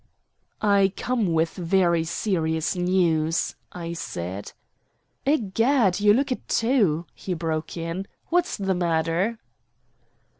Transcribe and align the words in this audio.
"I 0.63 0.93
come 0.97 1.31
with 1.31 1.51
very 1.51 2.03
serious 2.05 2.75
news," 2.75 3.53
I 3.71 3.93
said. 3.93 4.51
"Egad, 5.27 5.99
you 5.99 6.11
look 6.15 6.31
it, 6.31 6.47
too," 6.47 7.05
he 7.13 7.35
broke 7.35 7.77
in. 7.77 8.07
"What's 8.29 8.57
the 8.57 8.73
matter?" 8.73 9.37